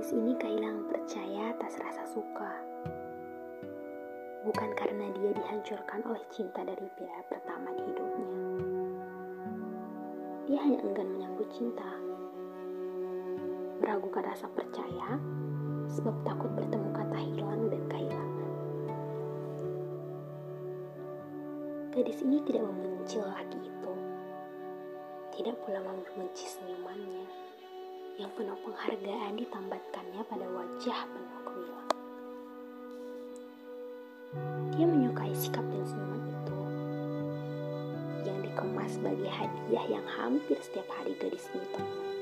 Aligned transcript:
Gadis 0.00 0.16
ini 0.16 0.32
kehilangan 0.32 0.88
percaya 0.88 1.52
atas 1.52 1.76
rasa 1.76 2.08
suka. 2.08 2.48
Bukan 4.48 4.72
karena 4.72 5.12
dia 5.12 5.28
dihancurkan 5.36 6.00
oleh 6.08 6.24
cinta 6.32 6.64
dari 6.64 6.88
pria 6.96 7.20
pertama 7.28 7.68
di 7.76 7.84
hidupnya. 7.84 8.32
Dia 10.48 10.56
hanya 10.64 10.80
enggan 10.88 11.04
menyambut 11.04 11.52
cinta. 11.52 11.84
Meragukan 13.84 14.24
rasa 14.24 14.48
percaya 14.48 15.20
sebab 15.92 16.16
takut 16.24 16.48
bertemu 16.56 16.88
kata 16.96 17.18
hilang 17.20 17.68
dan 17.68 17.84
kehilangan. 17.92 18.52
Gadis 21.92 22.24
ini 22.24 22.40
tidak 22.48 22.64
membenci 22.64 23.20
lelaki 23.20 23.68
itu. 23.68 23.92
Tidak 25.36 25.60
pula 25.60 25.84
membenci 25.84 26.48
senyumannya 26.48 27.49
yang 28.20 28.28
penuh 28.36 28.58
penghargaan 28.60 29.32
ditambatkannya 29.32 30.20
pada 30.28 30.44
wajah 30.52 31.00
penuh 31.08 31.40
gemilang. 31.40 31.88
Dia 34.76 34.84
menyukai 34.84 35.32
sikap 35.32 35.64
dan 35.64 35.80
senyuman 35.88 36.20
itu 36.28 36.60
yang 38.28 38.38
dikemas 38.44 39.00
sebagai 39.00 39.32
hadiah 39.32 39.86
yang 39.88 40.04
hampir 40.04 40.60
setiap 40.60 40.84
hari 40.92 41.16
gadis 41.16 41.48
ini 41.56 41.64
temui. 41.72 42.12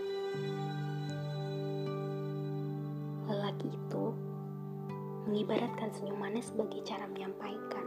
Lelaki 3.26 3.66
itu 3.74 4.04
mengibaratkan 5.26 5.90
senyumannya 5.98 6.46
sebagai 6.46 6.78
cara 6.86 7.10
menyampaikan 7.10 7.86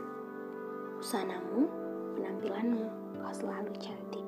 Busanamu, 0.99 1.65
penampilanmu, 2.19 2.85
kau 3.23 3.33
selalu 3.33 3.73
cantik 3.79 4.20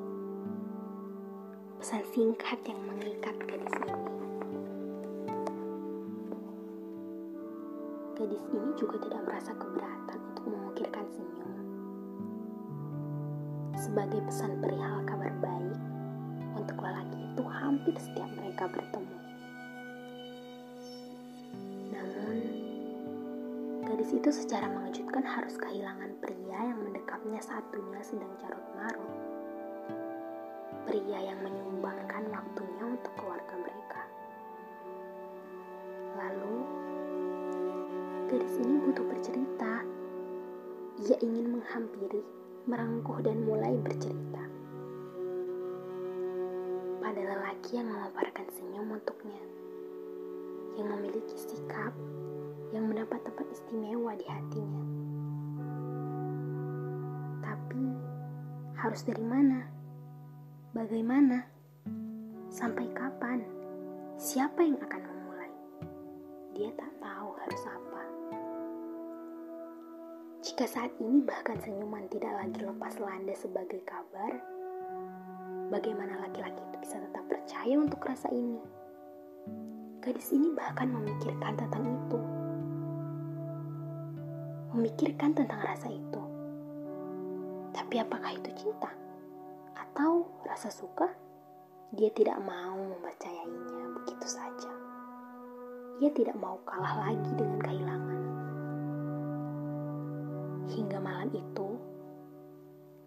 pesan 1.83 1.99
singkat 2.15 2.55
yang 2.63 2.79
mengikat 2.87 3.35
gadis 3.43 3.75
ini. 3.83 4.07
Gadis 8.15 8.43
ini 8.55 8.71
juga 8.79 9.03
tidak 9.03 9.21
merasa 9.27 9.51
keberatan 9.51 10.19
untuk 10.31 10.45
mengukirkan 10.47 11.03
senyum. 11.11 11.51
Sebagai 13.75 14.23
pesan 14.23 14.63
perihal 14.63 15.03
kabar 15.03 15.35
baik, 15.43 15.79
untuk 16.55 16.79
lelaki 16.79 17.19
itu 17.19 17.43
hampir 17.51 17.95
setiap 17.99 18.31
mereka 18.31 18.63
bertemu. 18.71 19.17
Namun, 21.91 22.37
gadis 23.91 24.15
itu 24.15 24.31
secara 24.31 24.71
mengejutkan 24.71 25.27
harus 25.27 25.59
kehilangan 25.59 26.15
pria 26.23 26.59
yang 26.63 26.79
mendekapnya 26.79 27.43
saat 27.43 27.67
dunia 27.75 27.99
sedang 27.99 28.31
carut 28.39 28.63
marut 28.79 29.32
pria 30.83 31.19
yang 31.19 31.39
menyumbangkan 31.39 32.27
waktunya 32.31 32.83
untuk 32.83 33.13
keluarga 33.15 33.55
mereka. 33.55 34.01
Lalu, 36.19 36.55
gadis 38.27 38.55
ini 38.59 38.75
butuh 38.83 39.05
bercerita. 39.07 39.73
Ia 41.03 41.17
ingin 41.23 41.57
menghampiri, 41.59 42.21
merengkuh, 42.69 43.19
dan 43.23 43.43
mulai 43.47 43.73
bercerita. 43.79 44.43
Pada 47.03 47.21
lelaki 47.21 47.79
yang 47.79 47.89
memaparkan 47.91 48.47
senyum 48.53 48.93
untuknya, 48.93 49.43
yang 50.79 50.87
memiliki 50.93 51.35
sikap 51.35 51.91
yang 52.73 52.89
mendapat 52.89 53.21
tempat 53.21 53.45
istimewa 53.53 54.17
di 54.17 54.25
hatinya. 54.25 54.83
Tapi, 57.45 57.85
harus 58.73 59.01
dari 59.05 59.21
mana? 59.21 59.82
Bagaimana? 60.73 61.45
Sampai 62.49 62.89
kapan? 62.97 63.45
Siapa 64.17 64.57
yang 64.65 64.81
akan 64.81 65.05
memulai? 65.05 65.53
Dia 66.57 66.73
tak 66.73 66.89
tahu 66.97 67.29
harus 67.37 67.63
apa. 67.69 68.03
Jika 70.41 70.65
saat 70.65 70.89
ini 70.97 71.21
bahkan 71.21 71.61
senyuman 71.61 72.09
tidak 72.09 72.33
lagi 72.41 72.65
lepas 72.65 72.97
landa 72.97 73.37
sebagai 73.37 73.85
kabar, 73.85 74.33
bagaimana 75.69 76.25
laki-laki 76.25 76.57
itu 76.57 76.77
bisa 76.81 76.97
tetap 76.97 77.21
percaya 77.29 77.77
untuk 77.77 78.01
rasa 78.01 78.33
ini? 78.33 78.65
Gadis 80.01 80.33
ini 80.33 80.57
bahkan 80.57 80.89
memikirkan 80.89 81.53
tentang 81.53 81.85
itu. 81.85 82.19
Memikirkan 84.73 85.37
tentang 85.37 85.61
rasa 85.61 85.85
itu. 85.93 86.21
Tapi 87.77 88.01
apakah 88.01 88.33
itu 88.33 88.49
cinta? 88.57 89.03
Atau 89.93 90.25
rasa 90.41 90.73
suka, 90.73 91.05
dia 91.93 92.09
tidak 92.17 92.41
mau 92.41 92.81
mempercayainya 92.81 93.93
begitu 93.93 94.25
saja. 94.25 94.73
Ia 96.01 96.09
tidak 96.09 96.33
mau 96.33 96.57
kalah 96.65 96.97
lagi 97.05 97.29
dengan 97.37 97.61
kehilangan. 97.61 98.21
Hingga 100.73 100.97
malam 100.97 101.29
itu, 101.29 101.77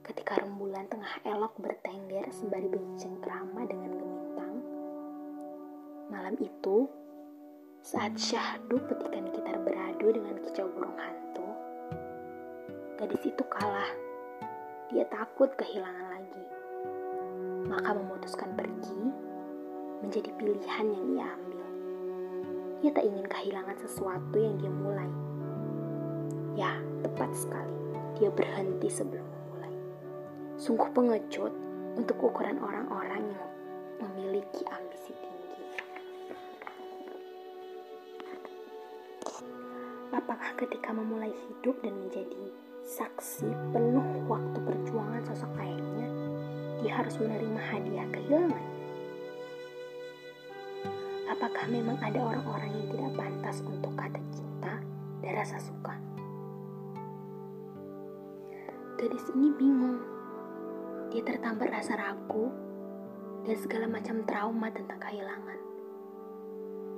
ketika 0.07 0.39
rembulan 0.47 0.87
tengah 0.87 1.11
elok 1.27 1.59
bertengger 1.59 2.31
sembari 2.31 2.71
bercengkrama 2.71 3.67
dengan 3.67 3.91
gemintang, 3.91 4.55
malam 6.07 6.39
itu, 6.39 6.87
saat 7.83 8.15
syahdu 8.15 8.79
petikan 8.87 9.27
gitar 9.35 9.59
beradu 9.59 10.15
dengan 10.15 10.39
kicau 10.39 10.71
burung 10.71 10.95
hantu, 10.95 11.51
gadis 12.95 13.27
itu 13.27 13.43
kalah. 13.51 13.91
Dia 14.87 15.03
takut 15.11 15.51
kehilangan 15.59 16.16
maka 17.67 17.91
memutuskan 17.93 18.55
pergi 18.55 19.03
menjadi 20.01 20.31
pilihan 20.39 20.87
yang 20.87 21.05
ia 21.19 21.27
ambil. 21.35 21.67
Ia 22.87 22.91
tak 22.95 23.05
ingin 23.05 23.27
kehilangan 23.27 23.77
sesuatu 23.83 24.37
yang 24.39 24.55
dia 24.61 24.71
mulai. 24.71 25.11
Ya, 26.57 26.73
tepat 27.03 27.35
sekali. 27.37 27.77
Dia 28.17 28.33
berhenti 28.33 28.89
sebelum 28.89 29.27
memulai. 29.27 29.75
Sungguh 30.57 30.89
pengecut 30.95 31.53
untuk 31.97 32.17
ukuran 32.21 32.61
orang-orang 32.61 33.29
yang 33.29 33.45
memiliki 34.01 34.65
ambisi 34.69 35.13
tinggi. 35.17 35.65
Apakah 40.13 40.57
ketika 40.57 40.93
memulai 40.93 41.33
hidup 41.33 41.77
dan 41.85 41.93
menjadi 41.97 42.53
saksi 42.87 43.51
penuh 43.75 44.25
waktu 44.31 44.59
perjuangan 44.63 45.23
sosok 45.29 45.53
ayahnya, 45.61 46.06
dia 46.87 47.03
harus 47.03 47.19
menerima 47.19 47.61
hadiah 47.67 48.07
kehilangan? 48.15 48.65
Apakah 51.27 51.67
memang 51.67 51.99
ada 51.99 52.23
orang-orang 52.23 52.79
yang 52.79 52.87
tidak 52.95 53.13
pantas 53.19 53.59
untuk 53.67 53.91
kata 53.99 54.23
cinta 54.31 54.79
dan 55.19 55.33
rasa 55.35 55.59
suka? 55.59 55.99
Gadis 59.03 59.27
ini 59.35 59.51
bingung. 59.59 59.99
Dia 61.11 61.27
tertambat 61.27 61.75
rasa 61.75 61.99
ragu 61.99 62.55
dan 63.43 63.59
segala 63.59 63.91
macam 63.91 64.23
trauma 64.23 64.71
tentang 64.71 65.03
kehilangan. 65.03 65.59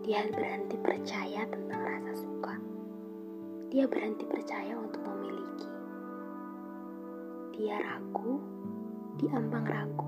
Dia 0.04 0.28
berhenti 0.28 0.76
percaya 0.84 1.48
tentang 1.48 1.80
rasa 1.80 2.12
suka. 2.12 2.60
Dia 3.72 3.88
berhenti 3.88 4.28
percaya 4.28 4.76
untuk 4.76 5.00
memiliki. 5.00 5.68
Dia 7.56 7.80
ragu 7.80 8.57
diambang 9.18 9.66
ragu 9.66 10.07